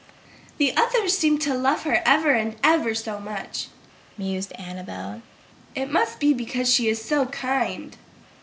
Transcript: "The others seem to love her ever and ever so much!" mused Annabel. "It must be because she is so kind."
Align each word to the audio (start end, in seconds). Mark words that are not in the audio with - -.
"The 0.57 0.75
others 0.75 1.15
seem 1.15 1.37
to 1.41 1.53
love 1.53 1.83
her 1.83 2.01
ever 2.07 2.31
and 2.33 2.55
ever 2.63 2.95
so 2.95 3.19
much!" 3.19 3.67
mused 4.17 4.51
Annabel. 4.53 5.21
"It 5.75 5.91
must 5.91 6.19
be 6.19 6.33
because 6.33 6.73
she 6.73 6.89
is 6.89 6.99
so 7.05 7.27
kind." 7.27 7.95